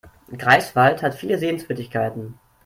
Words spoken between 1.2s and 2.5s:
Sehenswürdigkeiten